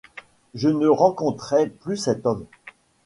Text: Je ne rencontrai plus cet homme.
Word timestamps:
Je 0.55 0.67
ne 0.67 0.87
rencontrai 0.87 1.69
plus 1.69 1.95
cet 1.97 2.25
homme. 2.25 2.47